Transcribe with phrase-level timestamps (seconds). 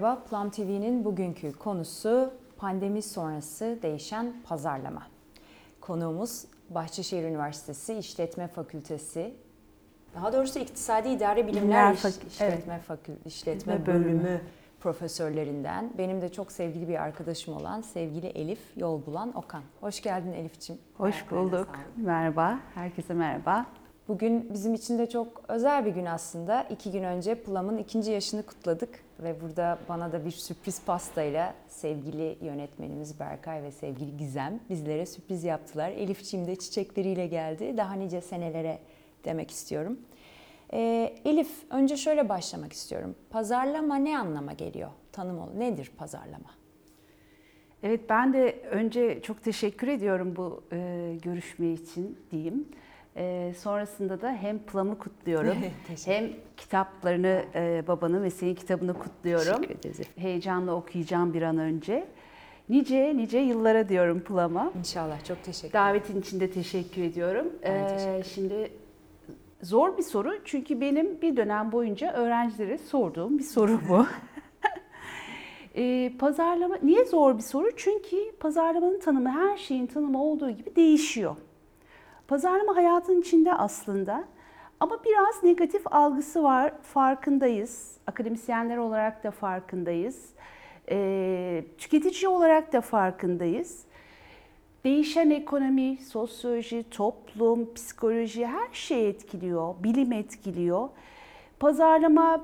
[0.00, 5.02] Merhaba, Plum TV'nin bugünkü konusu pandemi sonrası değişen pazarlama.
[5.80, 9.34] Konuğumuz Bahçeşehir Üniversitesi İşletme Fakültesi,
[10.14, 14.04] daha doğrusu İktisadi İdare Bilimler İş, Fakü- İşletme, Fakül, İşletme Bölümü.
[14.04, 14.40] Bölümü.
[14.80, 19.62] profesörlerinden, benim de çok sevgili bir arkadaşım olan sevgili Elif Yolbulan Okan.
[19.80, 20.82] Hoş geldin Elif'ciğim.
[20.96, 21.68] Hoş bulduk.
[21.96, 22.58] Merhaba.
[22.74, 23.66] Herkese merhaba.
[24.10, 26.62] Bugün bizim için de çok özel bir gün aslında.
[26.62, 32.38] İki gün önce Plum'ın ikinci yaşını kutladık ve burada bana da bir sürpriz pastayla sevgili
[32.40, 35.90] yönetmenimiz Berkay ve sevgili Gizem bizlere sürpriz yaptılar.
[35.90, 37.76] Elifçiğim de çiçekleriyle geldi.
[37.76, 38.78] Daha nice senelere
[39.24, 39.98] demek istiyorum.
[40.72, 43.14] Ee, Elif, önce şöyle başlamak istiyorum.
[43.30, 44.90] Pazarlama ne anlama geliyor?
[45.12, 45.48] Tanım ol.
[45.56, 46.50] Nedir pazarlama?
[47.82, 52.68] Evet ben de önce çok teşekkür ediyorum bu e, görüşme için diyeyim.
[53.20, 55.56] E, sonrasında da hem Plum'u kutluyorum
[56.04, 59.62] hem kitaplarını e, babanın ve senin kitabını kutluyorum.
[59.62, 60.06] Teşekkür.
[60.16, 62.08] Heyecanla okuyacağım bir an önce.
[62.68, 64.72] Nice nice yıllara diyorum Plum'a.
[64.78, 65.24] İnşallah.
[65.24, 67.52] Çok teşekkür Davetin için de teşekkür ediyorum.
[67.62, 68.24] Ben Ee, teşekkür ederim.
[68.24, 68.72] Şimdi
[69.62, 74.06] zor bir soru çünkü benim bir dönem boyunca öğrencilere sorduğum bir soru bu.
[75.76, 77.70] Ee, pazarlama niye zor bir soru?
[77.76, 81.36] Çünkü pazarlamanın tanımı her şeyin tanımı olduğu gibi değişiyor.
[82.30, 84.24] Pazarlama hayatın içinde aslında
[84.80, 86.72] ama biraz negatif algısı var.
[86.82, 87.96] Farkındayız.
[88.06, 90.30] Akademisyenler olarak da farkındayız.
[90.90, 93.84] Ee, tüketici olarak da farkındayız.
[94.84, 100.88] Değişen ekonomi, sosyoloji, toplum, psikoloji her şey etkiliyor, bilim etkiliyor.
[101.60, 102.40] Pazarlama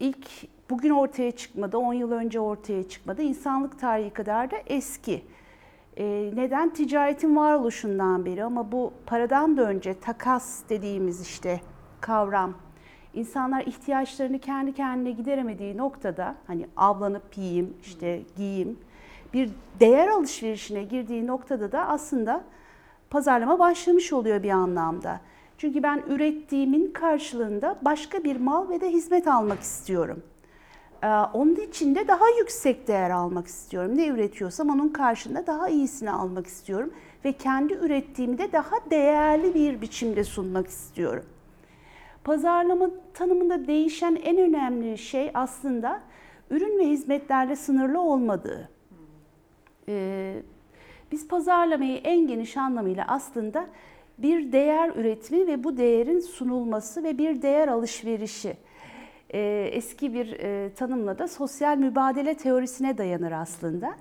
[0.00, 0.26] ilk
[0.70, 3.22] bugün ortaya çıkmadı, 10 yıl önce ortaya çıkmadı.
[3.22, 5.22] İnsanlık tarihi kadar da eski.
[5.96, 6.70] Ee, neden?
[6.70, 11.60] Ticaretin varoluşundan beri ama bu paradan da önce takas dediğimiz işte
[12.00, 12.54] kavram.
[13.14, 18.78] İnsanlar ihtiyaçlarını kendi kendine gideremediği noktada hani avlanıp yiyeyim, işte giyeyim,
[19.34, 19.50] bir
[19.80, 22.44] değer alışverişine girdiği noktada da aslında
[23.10, 25.20] pazarlama başlamış oluyor bir anlamda.
[25.58, 30.22] Çünkü ben ürettiğimin karşılığında başka bir mal ve de hizmet almak istiyorum.
[31.04, 33.96] Ee, Onun için de daha yüksek değer almak istiyorum.
[33.96, 36.90] Ne üretiyorsam onun karşılığında daha iyisini almak istiyorum.
[37.24, 41.24] Ve kendi ürettiğimi de daha değerli bir biçimde sunmak istiyorum.
[42.24, 46.00] Pazarlama tanımında değişen en önemli şey aslında
[46.50, 48.68] ürün ve hizmetlerle sınırlı olmadığı.
[49.88, 50.42] Ee,
[51.12, 53.66] biz pazarlamayı en geniş anlamıyla aslında
[54.18, 58.56] bir değer üretimi ve bu değerin sunulması ve bir değer alışverişi.
[59.34, 63.94] Ee, eski bir e, tanımla da sosyal mübadele teorisine dayanır aslında.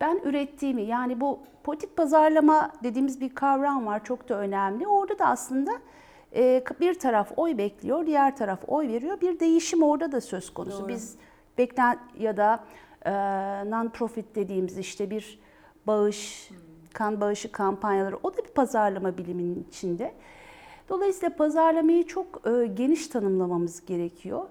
[0.00, 4.86] Ben ürettiğimi yani bu politik pazarlama dediğimiz bir kavram var çok da önemli.
[4.86, 5.70] Orada da aslında
[6.34, 9.20] e, bir taraf oy bekliyor, diğer taraf oy veriyor.
[9.20, 10.80] Bir değişim orada da söz konusu.
[10.80, 10.88] Doğru.
[10.88, 11.16] Biz
[11.58, 12.64] beklen ya da
[13.04, 13.10] e,
[13.70, 15.38] non-profit dediğimiz işte bir
[15.86, 16.50] bağış,
[16.94, 20.14] kan bağışı kampanyaları o da bir pazarlama biliminin içinde.
[20.88, 24.46] Dolayısıyla pazarlamayı çok e, geniş tanımlamamız gerekiyor.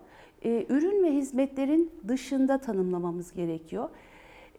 [0.46, 3.90] E, ürün ve hizmetlerin dışında tanımlamamız gerekiyor.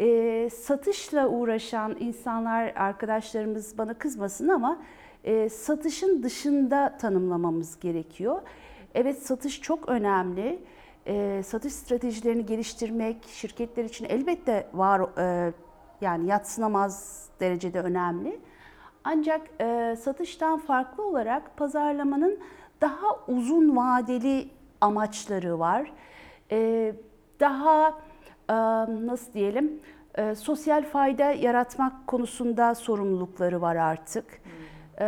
[0.01, 4.79] E, satışla uğraşan insanlar, arkadaşlarımız bana kızmasın ama
[5.51, 8.43] satışın dışında tanımlamamız gerekiyor.
[8.95, 10.59] Evet satış çok önemli.
[11.45, 15.03] Satış stratejilerini geliştirmek şirketler için elbette var
[16.01, 18.41] yani yatsınamaz derecede önemli.
[19.11, 22.39] Ancak e, satıştan farklı olarak pazarlamanın
[22.81, 24.49] daha uzun vadeli
[24.81, 25.93] amaçları var.
[26.51, 26.93] E,
[27.41, 27.89] daha
[28.49, 28.55] e,
[29.07, 29.81] nasıl diyelim
[30.15, 34.43] e, sosyal fayda yaratmak konusunda sorumlulukları var artık.
[35.01, 35.07] E,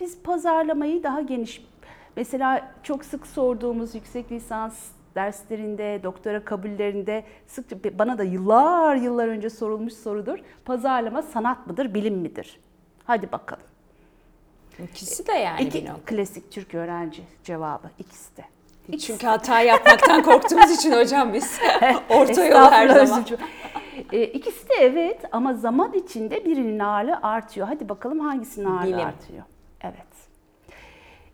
[0.00, 1.68] biz pazarlamayı daha geniş
[2.16, 9.50] Mesela çok sık sorduğumuz yüksek lisans derslerinde, doktora kabullerinde sıkça bana da yıllar yıllar önce
[9.50, 10.38] sorulmuş sorudur.
[10.64, 12.60] Pazarlama sanat mıdır, bilim midir?
[13.04, 13.62] Hadi bakalım.
[14.84, 18.44] İkisi de yani İki, bir klasik Türk öğrenci cevabı ikisi de.
[18.98, 21.60] Çünkü hata yapmaktan korktuğumuz için hocam biz
[22.08, 23.24] orta yol her zaman.
[24.12, 27.68] E, ikisi de evet ama zaman içinde birinin ağırlığı artıyor.
[27.68, 29.06] Hadi bakalım hangisinin ağırlığı Bilim.
[29.06, 29.42] artıyor?
[29.80, 30.27] Evet.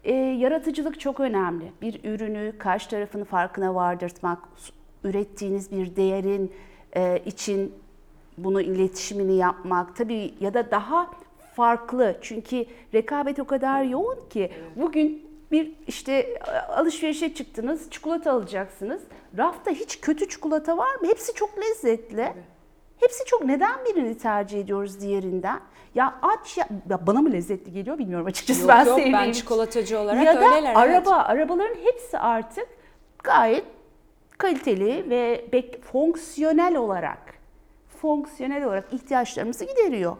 [0.04, 1.72] E, yaratıcılık çok önemli.
[1.82, 4.38] Bir ürünü karşı tarafın farkına vardırtmak,
[5.04, 6.52] ürettiğiniz bir değerin
[6.96, 7.74] e, için
[8.38, 11.10] bunu iletişimini yapmak tabii ya da daha
[11.56, 12.16] farklı.
[12.20, 19.02] Çünkü rekabet o kadar yoğun ki bugün bir işte alışverişe çıktınız çikolata alacaksınız.
[19.38, 21.08] Rafta hiç kötü çikolata var mı?
[21.08, 22.32] Hepsi çok lezzetli
[23.00, 25.61] hepsi çok neden birini tercih ediyoruz diğerinden
[25.94, 29.32] ya aç ya, ya bana mı lezzetli geliyor bilmiyorum açıkçası Yok ben yok sevdiğim ben
[29.32, 30.75] çikolatacı olarak ya da öyleler.
[30.76, 30.76] evet.
[30.76, 32.69] araba arabaların hepsi artık
[33.23, 33.64] gayet
[34.38, 35.44] kaliteli ve
[35.93, 37.35] fonksiyonel olarak
[38.00, 40.17] fonksiyonel olarak ihtiyaçlarımızı gideriyor.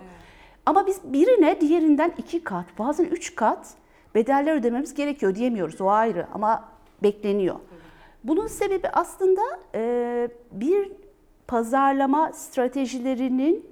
[0.67, 3.69] Ama biz birine diğerinden iki kat, bazen üç kat
[4.15, 5.81] bedeller ödememiz gerekiyor diyemiyoruz.
[5.81, 6.65] O ayrı ama
[7.03, 7.57] bekleniyor.
[8.25, 9.43] Bunun sebebi aslında
[9.75, 10.93] e, bir
[11.47, 13.67] pazarlama stratejilerinin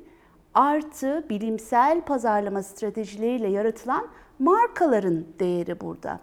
[0.54, 4.08] artı bilimsel pazarlama stratejileriyle yaratılan
[4.38, 6.20] markaların değeri burada.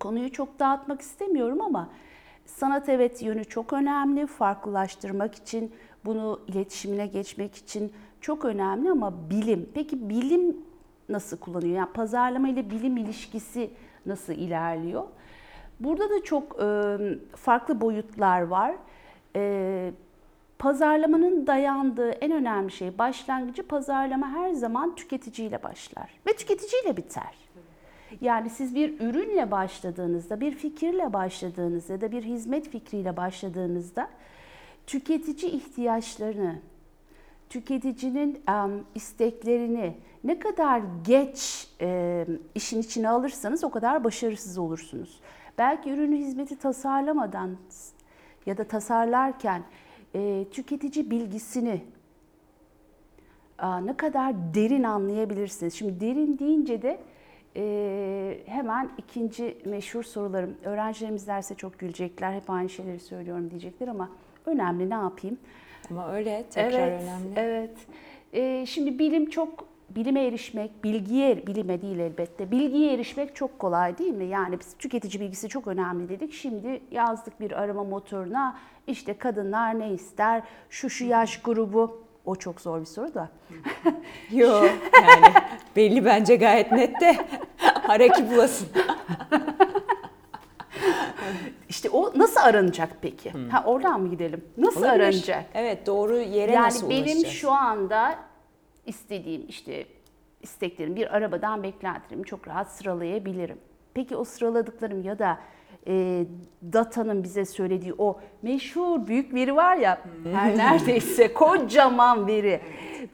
[0.00, 1.88] Konuyu çok dağıtmak istemiyorum ama
[2.46, 4.26] sanat evet yönü çok önemli.
[4.26, 5.72] Farklılaştırmak için,
[6.04, 9.68] bunu iletişimine geçmek için çok önemli ama bilim.
[9.74, 10.56] Peki bilim
[11.08, 11.76] nasıl kullanıyor?
[11.76, 13.70] Yani pazarlama ile bilim ilişkisi
[14.06, 15.04] nasıl ilerliyor?
[15.80, 16.58] Burada da çok
[17.36, 18.74] farklı boyutlar var.
[20.58, 27.34] Pazarlamanın dayandığı en önemli şey başlangıcı pazarlama her zaman tüketiciyle başlar ve tüketiciyle biter.
[28.20, 34.08] Yani siz bir ürünle başladığınızda, bir fikirle başladığınızda ya da bir hizmet fikriyle başladığınızda
[34.86, 36.58] tüketici ihtiyaçlarını,
[37.50, 45.20] tüketicinin um, isteklerini ne kadar geç e, işin içine alırsanız o kadar başarısız olursunuz.
[45.58, 47.56] Belki ürünü hizmeti tasarlamadan
[48.46, 49.62] ya da tasarlarken
[50.14, 51.80] e, tüketici bilgisini
[53.58, 55.74] a, ne kadar derin anlayabilirsiniz.
[55.74, 57.00] Şimdi derin deyince de
[57.56, 60.56] e, hemen ikinci meşhur sorularım.
[60.64, 62.32] Öğrencilerimiz derse çok gülecekler.
[62.32, 64.10] Hep aynı şeyleri söylüyorum diyecekler ama
[64.46, 65.38] önemli ne yapayım?
[65.90, 67.32] Ama öyle tekrar evet, önemli.
[67.36, 67.76] Evet.
[68.32, 74.14] E, şimdi bilim çok bilime erişmek, bilgiye, bilime değil elbette, bilgiye erişmek çok kolay değil
[74.14, 74.24] mi?
[74.24, 76.32] Yani biz tüketici bilgisi çok önemli dedik.
[76.32, 82.60] Şimdi yazdık bir arama motoruna, işte kadınlar ne ister, şu şu yaş grubu, o çok
[82.60, 83.28] zor bir soru da.
[84.32, 84.64] Yok
[85.02, 85.26] yani
[85.76, 87.16] belli bence gayet net de
[87.62, 88.68] haraki bulasın.
[91.68, 93.32] İşte o nasıl aranacak peki?
[93.50, 94.44] Ha oradan mı gidelim?
[94.58, 95.00] Nasıl Olabilir.
[95.00, 95.44] aranacak?
[95.54, 97.34] Evet doğru yere Yani nasıl benim ulaşacağız?
[97.34, 98.14] şu anda
[98.86, 99.86] istediğim işte
[100.42, 103.58] isteklerim bir arabadan beklentilerimi çok rahat sıralayabilirim.
[103.94, 105.38] Peki o sıraladıklarım ya da
[105.86, 106.24] e,
[106.72, 110.00] datanın bize söylediği o meşhur büyük veri var ya
[110.32, 112.60] her neredeyse kocaman veri.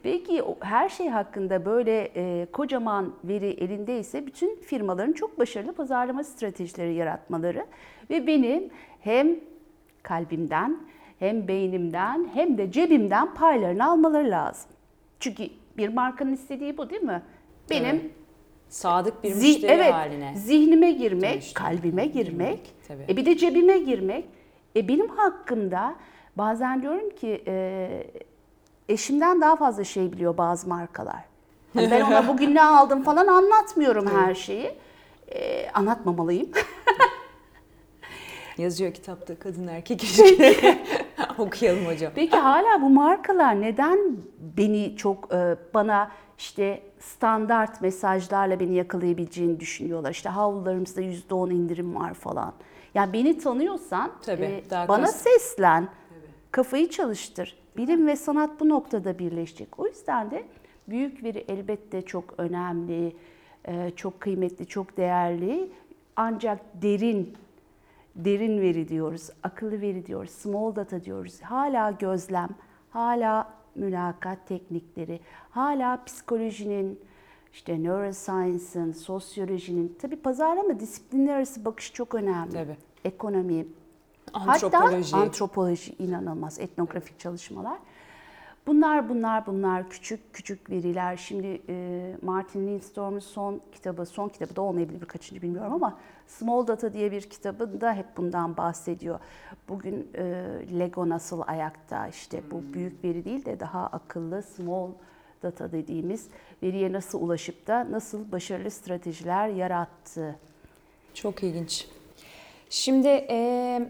[0.03, 6.93] Peki her şey hakkında böyle e, kocaman veri elindeyse bütün firmaların çok başarılı pazarlama stratejileri
[6.93, 7.65] yaratmaları
[8.09, 8.69] ve benim
[8.99, 9.35] hem
[10.03, 10.77] kalbimden
[11.19, 14.71] hem beynimden hem de cebimden paylarını almaları lazım.
[15.19, 15.49] Çünkü
[15.81, 17.21] bir markanın istediği bu değil mi?
[17.69, 18.11] Benim Evet.
[18.69, 20.33] Sadık bir müşteri evet, haline.
[20.35, 21.53] zihnime girmek, Dönüştü.
[21.53, 23.05] kalbime girmek, Tabii.
[23.09, 24.25] e bir de cebime girmek.
[24.75, 25.95] E benim hakkımda
[26.37, 27.89] bazen diyorum ki e,
[28.89, 31.23] eşimden daha fazla şey biliyor bazı markalar.
[31.73, 34.71] Hani ben ona bugün ne aldım falan anlatmıyorum her şeyi.
[35.31, 36.49] E, anlatmamalıyım.
[38.57, 40.77] Yazıyor kitapta kadın erkek ilişkileri.
[41.37, 42.11] Okuyalım hocam.
[42.15, 43.99] Peki hala bu markalar neden
[44.57, 50.11] beni çok e, bana işte standart mesajlarla beni yakalayabileceğini düşünüyorlar.
[50.11, 52.53] İşte havlularımızda %10 indirim var falan.
[52.93, 55.87] Yani beni tanıyorsan e, Tabii, daha bana kas- seslen,
[56.51, 57.57] kafayı çalıştır.
[57.77, 59.79] Bilim ve sanat bu noktada birleşecek.
[59.79, 60.43] O yüzden de
[60.87, 63.15] büyük veri elbette çok önemli,
[63.65, 65.71] e, çok kıymetli, çok değerli.
[66.15, 67.33] Ancak derin
[68.15, 71.41] derin veri diyoruz, akıllı veri diyoruz, small data diyoruz.
[71.41, 72.49] Hala gözlem,
[72.89, 76.99] hala mülakat teknikleri, hala psikolojinin,
[77.53, 82.51] işte neuroscience'ın, sosyolojinin, tabii pazarlama disiplinler arası bakış çok önemli.
[82.53, 82.77] Tabii.
[83.05, 83.65] Ekonomi,
[84.33, 85.11] Antropoloji.
[85.11, 87.77] hatta antropoloji inanılmaz, etnografik çalışmalar.
[88.67, 91.17] Bunlar bunlar bunlar küçük küçük veriler.
[91.17, 96.93] Şimdi e, Martin Lindstorm'un son kitabı, son kitabı da olmayabilir kaçıncı bilmiyorum ama Small Data
[96.93, 99.19] diye bir kitabında hep bundan bahsediyor.
[99.69, 100.23] Bugün e,
[100.79, 104.89] Lego nasıl ayakta işte bu büyük veri değil de daha akıllı small
[105.43, 106.27] data dediğimiz
[106.63, 110.35] veriye nasıl ulaşıp da nasıl başarılı stratejiler yarattı.
[111.13, 111.87] Çok ilginç.
[112.69, 113.89] Şimdi e,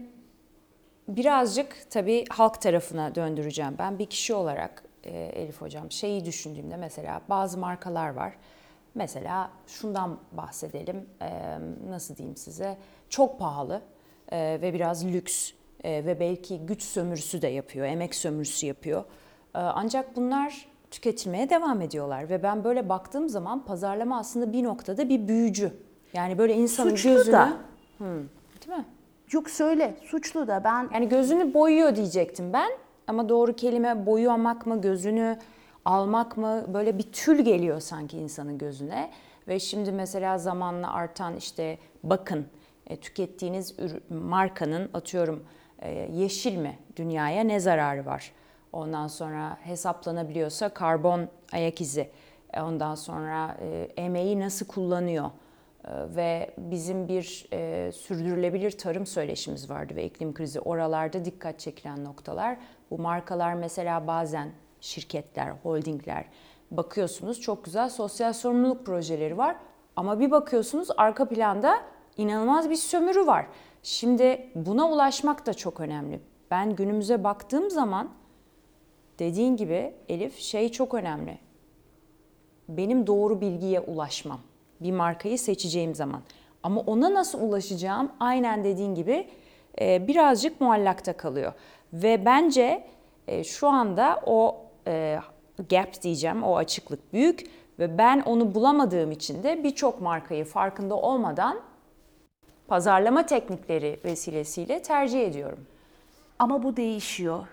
[1.16, 3.74] birazcık tabii halk tarafına döndüreceğim.
[3.78, 8.32] Ben bir kişi olarak e, Elif Hocam şeyi düşündüğümde mesela bazı markalar var.
[8.94, 11.06] Mesela şundan bahsedelim.
[11.22, 12.78] E, nasıl diyeyim size?
[13.08, 13.82] Çok pahalı
[14.32, 15.52] e, ve biraz lüks
[15.84, 19.04] ve belki güç sömürüsü de yapıyor, emek sömürüsü yapıyor.
[19.54, 25.28] Ancak bunlar tüketilmeye devam ediyorlar ve ben böyle baktığım zaman pazarlama aslında bir noktada bir
[25.28, 25.72] büyücü.
[26.12, 27.32] Yani böyle insanın Suçlu gözünü...
[27.32, 27.56] da.
[27.98, 28.22] Hı,
[28.66, 28.84] değil mi?
[29.32, 32.70] Yok söyle suçlu da ben Yani gözünü boyuyor diyecektim ben.
[33.06, 35.38] Ama doğru kelime boyamak mı, gözünü
[35.84, 39.10] almak mı böyle bir tül geliyor sanki insanın gözüne.
[39.48, 42.46] Ve şimdi mesela zamanla artan işte bakın
[42.86, 43.74] e, tükettiğiniz
[44.10, 45.44] markanın atıyorum
[45.82, 46.78] E, yeşil mi?
[46.96, 48.32] Dünyaya ne zararı var?
[48.72, 52.10] Ondan sonra hesaplanabiliyorsa karbon ayak izi.
[52.52, 53.56] E, ondan sonra
[53.96, 55.30] emeği nasıl kullanıyor?
[55.84, 62.04] E, ve bizim bir e, sürdürülebilir tarım söyleşimiz vardı ve iklim krizi oralarda dikkat çekilen
[62.04, 62.56] noktalar.
[62.90, 66.24] Bu markalar mesela bazen şirketler, holdingler
[66.76, 69.56] bakıyorsunuz çok güzel sosyal sorumluluk projeleri var
[69.96, 71.80] ama bir bakıyorsunuz arka planda
[72.16, 73.46] inanılmaz bir sömürü var.
[73.82, 76.20] Şimdi buna ulaşmak da çok önemli.
[76.50, 78.10] Ben günümüze baktığım zaman
[79.18, 81.38] dediğin gibi Elif şey çok önemli.
[82.68, 84.40] Benim doğru bilgiye ulaşmam.
[84.82, 86.22] Bir markayı seçeceğim zaman.
[86.62, 89.28] Ama ona nasıl ulaşacağım aynen dediğin gibi
[89.80, 91.52] e, birazcık muallakta kalıyor.
[91.92, 92.84] Ve bence
[93.28, 95.18] e, şu anda o e,
[95.70, 101.60] gap diyeceğim, o açıklık büyük ve ben onu bulamadığım için de birçok markayı farkında olmadan
[102.68, 105.66] pazarlama teknikleri vesilesiyle tercih ediyorum.
[106.38, 107.46] Ama bu değişiyor.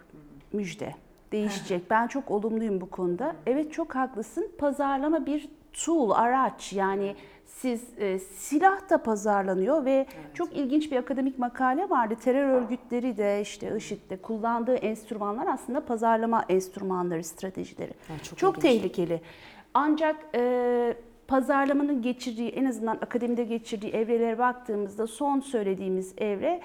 [0.53, 0.93] Müjde.
[1.31, 1.89] Değişecek.
[1.89, 3.35] Ben çok olumluyum bu konuda.
[3.45, 4.51] Evet çok haklısın.
[4.57, 6.73] Pazarlama bir tool, araç.
[6.73, 10.35] Yani siz e, silah da pazarlanıyor ve evet.
[10.35, 12.15] çok ilginç bir akademik makale vardı.
[12.23, 17.93] Terör örgütleri de işte IŞİD'de kullandığı enstrümanlar aslında pazarlama enstrümanları, stratejileri.
[18.09, 19.21] Yani çok çok tehlikeli.
[19.73, 20.93] Ancak e,
[21.27, 26.61] pazarlamanın geçirdiği en azından akademide geçirdiği evrelere baktığımızda son söylediğimiz evre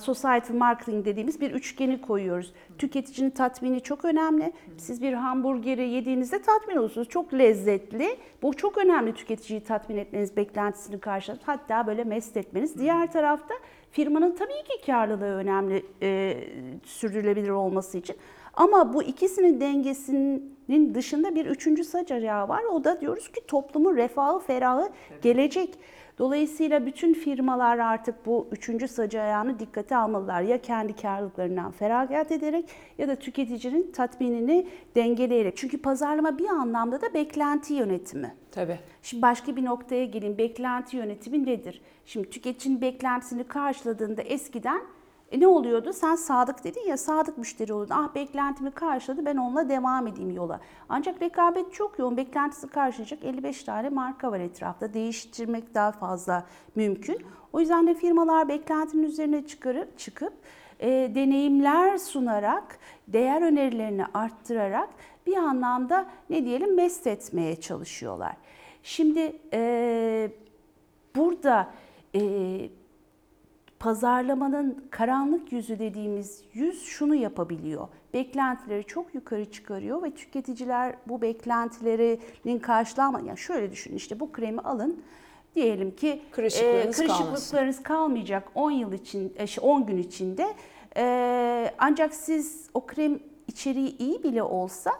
[0.00, 2.52] societal marketing dediğimiz bir üçgeni koyuyoruz.
[2.78, 4.52] Tüketicinin tatmini çok önemli.
[4.76, 7.08] Siz bir hamburgeri yediğinizde tatmin olursunuz.
[7.08, 8.16] Çok lezzetli.
[8.42, 12.78] Bu çok önemli tüketiciyi tatmin etmeniz, beklentisini karşılamak, hatta böyle mest etmeniz.
[12.78, 13.54] Diğer tarafta
[13.90, 16.36] firmanın tabii ki karlılığı önemli e,
[16.84, 18.16] sürdürülebilir olması için.
[18.54, 22.62] Ama bu ikisinin dengesinin dışında bir üçüncü sac ayağı var.
[22.64, 24.88] O da diyoruz ki toplumun refahı, ferahı,
[25.22, 25.78] gelecek.
[26.18, 30.42] Dolayısıyla bütün firmalar artık bu üçüncü sacı ayağını dikkate almalılar.
[30.42, 32.64] Ya kendi karlılıklarından feragat ederek
[32.98, 35.56] ya da tüketicinin tatminini dengeleyerek.
[35.56, 38.34] Çünkü pazarlama bir anlamda da beklenti yönetimi.
[38.50, 38.78] Tabii.
[39.02, 40.38] Şimdi başka bir noktaya geleyim.
[40.38, 41.80] Beklenti yönetimi nedir?
[42.06, 44.80] Şimdi tüketicinin beklentisini karşıladığında eskiden
[45.30, 45.92] e ne oluyordu?
[45.92, 47.94] Sen sadık dedin ya sadık müşteri olurdun.
[47.94, 50.60] Ah beklentimi karşıladı ben onunla devam edeyim yola.
[50.88, 52.16] Ancak rekabet çok yoğun.
[52.16, 54.94] Beklentisi karşılayacak 55 tane marka var etrafta.
[54.94, 57.18] Değiştirmek daha fazla mümkün.
[57.52, 60.32] O yüzden de firmalar beklentinin üzerine çıkarıp çıkıp
[60.80, 64.88] e, deneyimler sunarak, değer önerilerini arttırarak
[65.26, 68.36] bir anlamda ne diyelim mest etmeye çalışıyorlar.
[68.82, 70.30] Şimdi e,
[71.16, 71.70] burada
[72.14, 72.20] e,
[73.80, 77.88] pazarlamanın karanlık yüzü dediğimiz yüz şunu yapabiliyor.
[78.14, 84.60] Beklentileri çok yukarı çıkarıyor ve tüketiciler bu beklentilerinin karşılama yani şöyle düşünün işte bu kremi
[84.60, 85.02] alın
[85.54, 90.54] diyelim ki kırışıklarınız, e, kırışıklıklarınız kalmayacak 10 yıl için 10 gün içinde.
[90.96, 93.18] E, ancak siz o krem
[93.48, 94.90] içeriği iyi bile olsa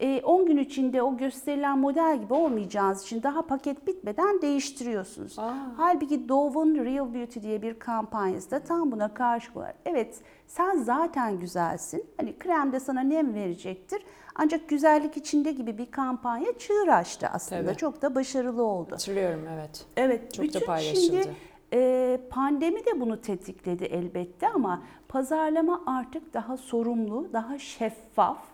[0.00, 5.38] 10 e, gün içinde o gösterilen model gibi olmayacağınız için daha paket bitmeden değiştiriyorsunuz.
[5.38, 5.54] Aa.
[5.76, 9.74] Halbuki Dove'un Real Beauty diye bir kampanyası da tam buna karşı var.
[9.84, 12.06] Evet sen zaten güzelsin.
[12.16, 14.02] Hani krem de sana nem verecektir.
[14.34, 17.66] Ancak güzellik içinde gibi bir kampanya çığır açtı aslında.
[17.66, 17.76] Tabii.
[17.76, 18.92] Çok da başarılı oldu.
[18.92, 19.86] Hatırlıyorum evet.
[19.96, 20.34] Evet.
[20.34, 21.22] Çok da paylaşıldı.
[21.22, 21.36] Şimdi,
[21.72, 28.53] e, pandemi de bunu tetikledi elbette ama pazarlama artık daha sorumlu, daha şeffaf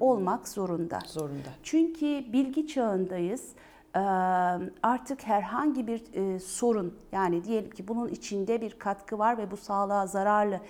[0.00, 0.98] olmak zorunda.
[1.06, 1.48] Zorunda.
[1.62, 3.48] Çünkü bilgi çağındayız.
[4.82, 6.02] Artık herhangi bir
[6.38, 10.60] sorun yani diyelim ki bunun içinde bir katkı var ve bu sağlığa zararlı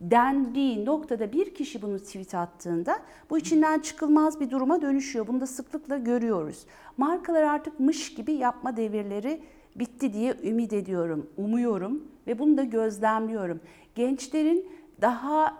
[0.00, 2.98] dendiği noktada bir kişi bunu tweet attığında
[3.30, 5.26] bu içinden çıkılmaz bir duruma dönüşüyor.
[5.26, 6.66] Bunu da sıklıkla görüyoruz.
[6.96, 9.42] Markalar artık mış gibi yapma devirleri
[9.76, 13.60] bitti diye ümit ediyorum, umuyorum ve bunu da gözlemliyorum.
[13.94, 14.68] Gençlerin
[15.00, 15.56] daha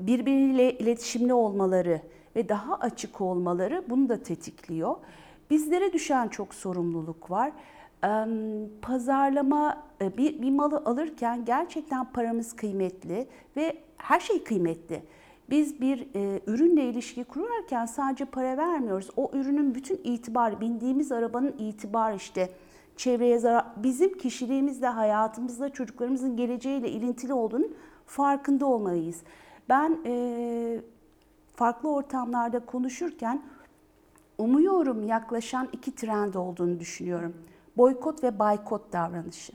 [0.00, 2.00] birbiriyle iletişimli olmaları
[2.36, 4.96] ve daha açık olmaları bunu da tetikliyor.
[5.50, 7.52] Bizlere düşen çok sorumluluk var.
[8.82, 15.02] Pazarlama e, bir, bir malı alırken gerçekten paramız kıymetli ve her şey kıymetli.
[15.50, 19.10] Biz bir e, ürünle ilişki kurarken sadece para vermiyoruz.
[19.16, 22.50] O ürünün bütün itibarı, bindiğimiz arabanın itibarı işte
[22.96, 27.66] çevreye zarar, bizim kişiliğimizle, hayatımızla, çocuklarımızın geleceğiyle ilintili olduğunu
[28.06, 29.22] farkında olmalıyız.
[29.68, 30.80] Ben e,
[31.56, 33.42] farklı ortamlarda konuşurken
[34.38, 37.34] umuyorum yaklaşan iki trend olduğunu düşünüyorum.
[37.76, 39.52] Boykot ve baykot davranışı.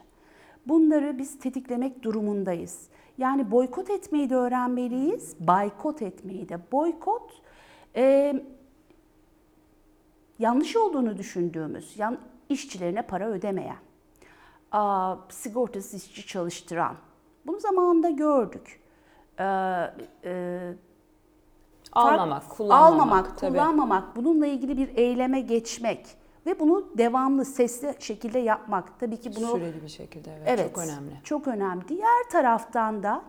[0.68, 2.88] Bunları biz tetiklemek durumundayız.
[3.18, 6.60] Yani boykot etmeyi de öğrenmeliyiz, baykot etmeyi de.
[6.72, 7.42] Boykot
[7.96, 8.36] e,
[10.40, 12.18] yanlış olduğunu düşündüğümüz, yan,
[12.50, 13.78] işçilerine para ödemeyen,
[14.72, 16.96] a, sigortasız işçi çalıştıran,
[17.46, 18.81] Bunu zamanında gördük.
[20.24, 20.74] E,
[21.92, 23.02] almamak, kullanmamak.
[23.02, 23.52] Almamak, tabii.
[23.52, 26.08] kullanmamak, bununla ilgili bir eyleme geçmek
[26.46, 29.00] ve bunu devamlı sesli şekilde yapmak.
[29.00, 31.12] Tabii ki bunu süreli bir şekilde evet, evet çok önemli.
[31.24, 31.88] Çok önemli.
[31.88, 33.22] Diğer taraftan da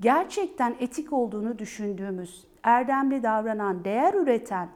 [0.00, 4.68] gerçekten etik olduğunu düşündüğümüz, erdemli davranan, değer üreten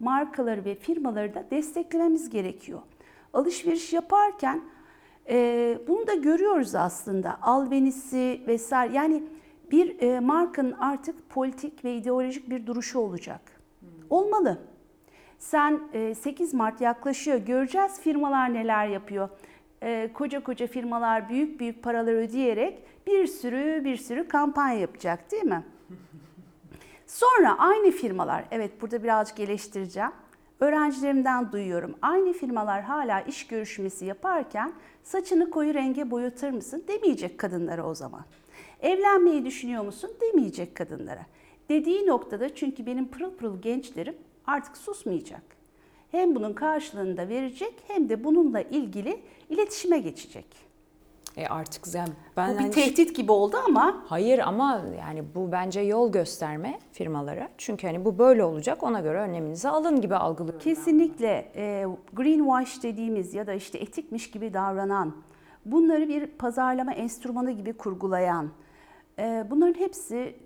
[0.00, 2.80] markaları ve firmaları da desteklememiz gerekiyor.
[3.32, 4.62] Alışveriş yaparken
[5.28, 7.38] e, bunu da görüyoruz aslında.
[7.42, 9.22] Albenisi vesaire yani
[9.70, 13.40] bir e, markanın artık politik ve ideolojik bir duruşu olacak.
[14.10, 14.58] Olmalı.
[15.38, 17.38] Sen e, 8 Mart yaklaşıyor.
[17.38, 19.28] Göreceğiz firmalar neler yapıyor.
[19.82, 25.44] E, koca koca firmalar büyük büyük paralar ödeyerek bir sürü bir sürü kampanya yapacak değil
[25.44, 25.64] mi?
[27.06, 30.10] Sonra aynı firmalar, evet burada birazcık eleştireceğim.
[30.60, 31.94] Öğrencilerimden duyuyorum.
[32.02, 34.72] Aynı firmalar hala iş görüşmesi yaparken
[35.02, 38.24] saçını koyu renge boyatır mısın demeyecek kadınlara o zaman.
[38.80, 41.26] Evlenmeyi düşünüyor musun demeyecek kadınlara.
[41.68, 44.16] Dediği noktada çünkü benim pırıl pırıl gençlerim
[44.46, 45.42] artık susmayacak.
[46.10, 49.20] Hem bunun karşılığını da verecek hem de bununla ilgili
[49.50, 50.46] iletişime geçecek.
[51.36, 54.04] E artık yani ben bu bir hani tehdit gibi oldu ama.
[54.06, 57.48] Hayır ama yani bu bence yol gösterme firmalara.
[57.58, 60.60] Çünkü hani bu böyle olacak ona göre önleminizi alın gibi algılıyorum.
[60.60, 65.14] Kesinlikle e, greenwash dediğimiz ya da işte etikmiş gibi davranan,
[65.64, 68.50] bunları bir pazarlama enstrümanı gibi kurgulayan,
[69.50, 70.36] bunların hepsi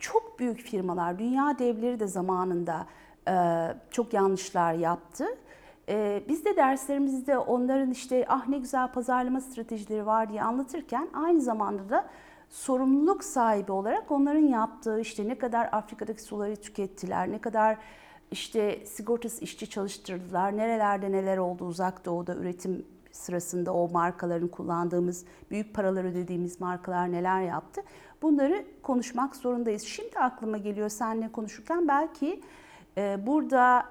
[0.00, 2.86] çok büyük firmalar, dünya devleri de zamanında
[3.28, 3.34] e,
[3.90, 5.26] çok yanlışlar yaptı.
[5.88, 11.40] Ee, biz de derslerimizde onların işte ah ne güzel pazarlama stratejileri var diye anlatırken aynı
[11.40, 12.08] zamanda da
[12.50, 17.78] sorumluluk sahibi olarak onların yaptığı işte ne kadar Afrika'daki suları tükettiler, ne kadar
[18.30, 25.74] işte sigortası işçi çalıştırdılar, nerelerde neler oldu uzak doğuda üretim sırasında o markaların kullandığımız, büyük
[25.74, 27.82] paralar ödediğimiz markalar neler yaptı.
[28.22, 29.82] Bunları konuşmak zorundayız.
[29.82, 32.40] Şimdi aklıma geliyor seninle konuşurken belki
[32.98, 33.86] e, burada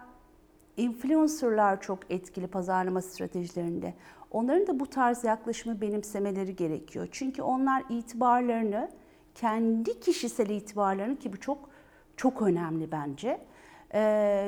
[0.78, 3.94] influencerlar çok etkili pazarlama stratejilerinde.
[4.32, 7.08] Onların da bu tarz yaklaşımı benimsemeleri gerekiyor.
[7.12, 8.92] Çünkü onlar itibarlarını,
[9.36, 11.70] kendi kişisel itibarlarını ki bu çok
[12.18, 13.42] çok önemli bence.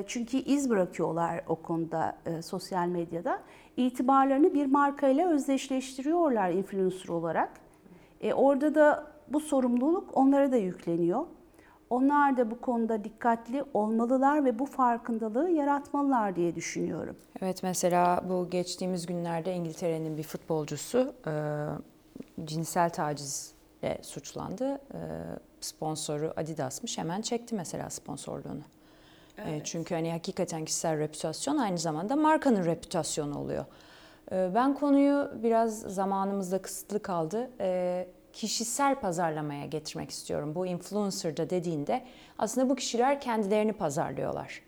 [0.08, 3.42] Çünkü iz bırakıyorlar o konuda sosyal medyada.
[3.78, 7.50] İtibarlarını bir markayla özdeşleştiriyorlar influencer olarak.
[8.22, 11.26] E, orada da bu sorumluluk onlara da yükleniyor.
[11.90, 17.16] Onlar da bu konuda dikkatli olmalılar ve bu farkındalığı yaratmalılar diye düşünüyorum.
[17.42, 21.34] Evet mesela bu geçtiğimiz günlerde İngiltere'nin bir futbolcusu e,
[22.46, 24.74] cinsel tacizle suçlandı.
[24.74, 25.00] E,
[25.62, 28.62] sponsoru Adidas'mış hemen çekti mesela sponsorluğunu.
[29.38, 29.62] E, evet.
[29.62, 33.66] E, çünkü hani hakikaten kişisel reputasyon aynı zamanda markanın reputasyonu oluyor.
[34.32, 37.50] E, ben konuyu biraz zamanımızda kısıtlı kaldı.
[37.60, 40.56] E, kişisel pazarlamaya getirmek istiyorum.
[40.56, 42.04] Bu influencer'da dediğinde
[42.38, 44.62] aslında bu kişiler kendilerini pazarlıyorlar.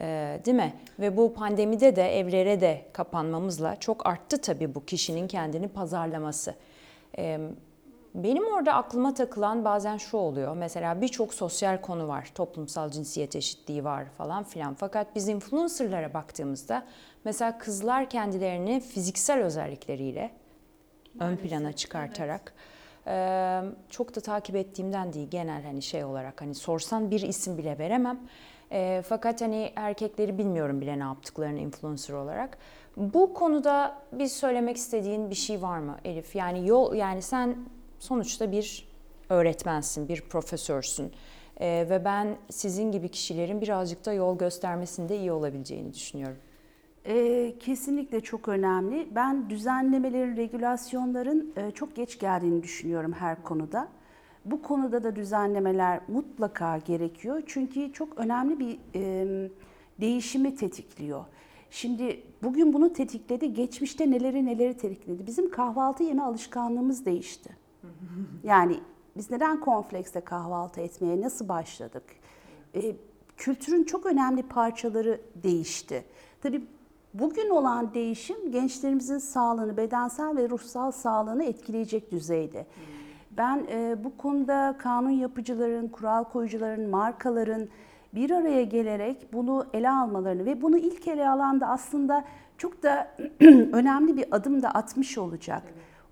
[0.00, 0.74] Ee, değil mi?
[0.98, 6.54] Ve bu pandemide de evlere de kapanmamızla çok arttı tabii bu kişinin kendini pazarlaması.
[7.18, 7.40] Ee,
[8.14, 10.56] benim orada aklıma takılan bazen şu oluyor.
[10.56, 12.30] Mesela birçok sosyal konu var.
[12.34, 14.74] Toplumsal cinsiyet eşitliği var falan filan.
[14.74, 16.86] Fakat biz influencer'lara baktığımızda
[17.24, 20.30] mesela kızlar kendilerini fiziksel özellikleriyle
[21.20, 22.77] ön plana çıkartarak evet
[23.90, 28.20] çok da takip ettiğimden değil genel hani şey olarak hani sorsan bir isim bile veremem.
[28.72, 32.58] E, fakat hani erkekleri bilmiyorum bile ne yaptıklarını influencer olarak.
[32.96, 36.36] Bu konuda bir söylemek istediğin bir şey var mı Elif?
[36.36, 37.56] Yani yol yani sen
[37.98, 38.88] sonuçta bir
[39.28, 41.12] öğretmensin, bir profesörsün.
[41.60, 46.36] E, ve ben sizin gibi kişilerin birazcık da yol göstermesinde iyi olabileceğini düşünüyorum.
[47.08, 49.08] E, kesinlikle çok önemli.
[49.14, 53.88] Ben düzenlemelerin, regülasyonların e, çok geç geldiğini düşünüyorum her konuda.
[54.44, 57.42] Bu konuda da düzenlemeler mutlaka gerekiyor.
[57.46, 59.50] Çünkü çok önemli bir e,
[60.00, 61.24] değişimi tetikliyor.
[61.70, 65.26] Şimdi bugün bunu tetikledi, geçmişte neleri neleri tetikledi.
[65.26, 67.56] Bizim kahvaltı yeme alışkanlığımız değişti.
[68.44, 68.80] Yani
[69.16, 72.04] biz neden konflekste kahvaltı etmeye nasıl başladık?
[72.74, 72.96] E,
[73.36, 76.04] kültürün çok önemli parçaları değişti.
[76.42, 76.62] Tabii
[77.14, 82.66] Bugün olan değişim gençlerimizin sağlığını, bedensel ve ruhsal sağlığını etkileyecek düzeyde.
[83.30, 87.68] Ben e, bu konuda kanun yapıcıların, kural koyucuların, markaların
[88.14, 92.24] bir araya gelerek bunu ele almalarını ve bunu ilk ele alan da aslında
[92.58, 93.16] çok da
[93.72, 95.62] önemli bir adım da atmış olacak.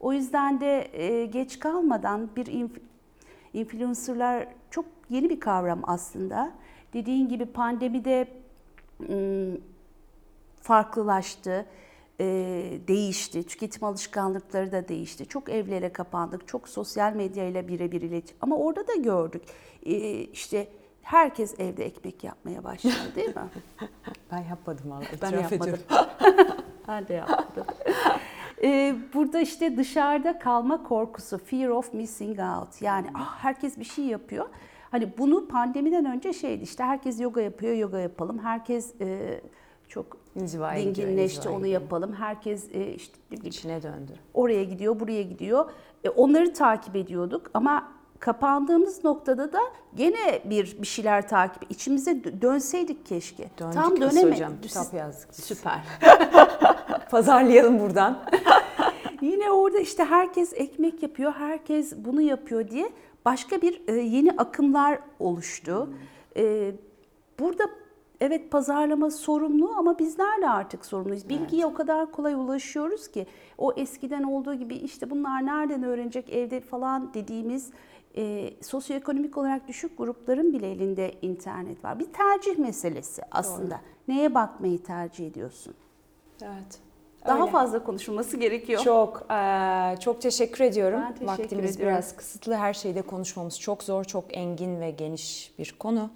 [0.01, 2.81] O yüzden de e, geç kalmadan bir inf-
[3.55, 6.51] influencerlar çok yeni bir kavram aslında.
[6.93, 8.29] Dediğin gibi pandemide
[9.11, 9.61] ım,
[10.67, 11.67] farklılaştı.
[12.21, 12.25] e,
[12.89, 13.47] değişti.
[13.47, 15.27] Tüketim alışkanlıkları da değişti.
[15.27, 16.49] Çok evlere kapandık.
[16.49, 18.37] Çok sosyal medyayla birebir iletişim.
[18.41, 19.43] Ama orada da gördük.
[19.87, 20.69] E, işte
[21.03, 23.43] herkes evde ekmek yapmaya başladı değil mi?
[24.33, 25.23] Ben yapmadım vallahi.
[25.23, 25.79] Ben yapmadım.
[26.89, 27.65] ben de yapmadım.
[28.63, 32.83] Ee, burada işte dışarıda kalma korkusu, fear of missing out.
[32.83, 34.49] Yani ah, herkes bir şey yapıyor.
[34.91, 38.39] Hani bunu pandemiden önce şeydi işte herkes yoga yapıyor, yoga yapalım.
[38.39, 39.41] Herkes e,
[39.89, 41.81] çok İnzivaya gidiyor, dinginleşti, inzivaya onu gidiyor.
[41.83, 42.13] yapalım.
[42.13, 44.13] Herkes e, işte İçine döndü.
[44.35, 45.71] oraya gidiyor, buraya gidiyor.
[46.05, 49.61] E, onları takip ediyorduk ama kapandığımız noktada da
[49.95, 53.51] gene bir bir şeyler takip içimize dö- dönseydik keşke.
[53.59, 54.35] Döndük Tam dönemedik.
[54.35, 54.53] hocam.
[54.63, 55.35] Kitap yazdık.
[55.35, 55.81] Süper.
[57.11, 58.19] Pazarlayalım buradan.
[59.21, 62.91] Yine orada işte herkes ekmek yapıyor, herkes bunu yapıyor diye
[63.25, 65.91] başka bir e, yeni akımlar oluştu.
[66.37, 66.73] E,
[67.39, 67.65] burada
[68.21, 71.29] evet pazarlama sorumlu ama bizler de artık sorumluyuz.
[71.29, 73.27] Bilgiye o kadar kolay ulaşıyoruz ki
[73.59, 77.71] o eskiden olduğu gibi işte bunlar nereden öğrenecek evde falan dediğimiz
[78.17, 81.99] e, sosyoekonomik olarak düşük grupların bile elinde internet var.
[81.99, 83.81] Bir tercih meselesi aslında.
[84.09, 85.75] Neye bakmayı tercih ediyorsun?
[86.43, 86.81] Evet.
[87.27, 87.51] Daha Öyle.
[87.51, 88.83] fazla konuşulması gerekiyor.
[88.83, 91.01] Çok eee, çok teşekkür ediyorum.
[91.03, 91.95] Ben teşekkür Vaktimiz ediyorum.
[91.97, 92.55] biraz kısıtlı.
[92.55, 96.11] Her şeyde konuşmamız çok zor, çok engin ve geniş bir konu.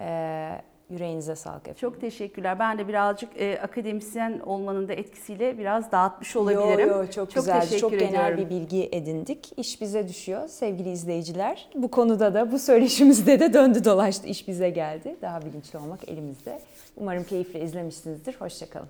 [0.00, 1.80] Eee, yüreğinize sağlık efendim.
[1.80, 2.58] Çok teşekkürler.
[2.58, 6.88] Ben de birazcık e, akademisyen olmanın da etkisiyle biraz dağıtmış olabilirim.
[6.88, 8.38] Yo, yo, çok, güzel, teşekkür çok genel ediyorum.
[8.38, 9.52] bir bilgi edindik.
[9.56, 11.68] İş bize düşüyor sevgili izleyiciler.
[11.74, 14.26] Bu konuda da, bu söyleşimizde de döndü dolaştı.
[14.26, 15.16] İş bize geldi.
[15.22, 16.60] Daha bilinçli olmak elimizde.
[16.96, 18.36] Umarım keyifle izlemişsinizdir.
[18.40, 18.88] Hoşçakalın.